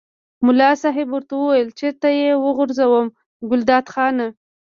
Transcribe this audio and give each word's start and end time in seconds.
ملا 0.45 0.69
صاحب 0.83 1.07
ورته 1.11 1.33
وویل 1.37 1.69
چېرته 1.79 2.07
یې 2.19 2.29
وغورځوم 2.45 3.07
ګلداد 3.49 3.85
خانه. 3.93 4.27